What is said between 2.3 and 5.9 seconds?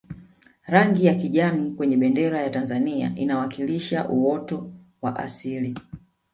ya tanzania inawakilisha uoto wa asili